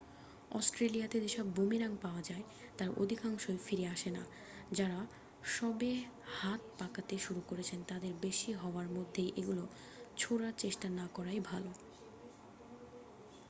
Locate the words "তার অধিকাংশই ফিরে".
2.77-3.85